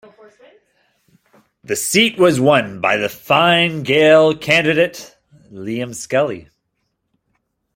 The 1.63 1.75
seat 1.75 2.17
was 2.17 2.39
won 2.39 2.81
by 2.81 2.97
the 2.97 3.07
Fine 3.07 3.83
Gael 3.83 4.35
candidate 4.35 5.15
Liam 5.51 5.93
Skelly. 5.93 6.49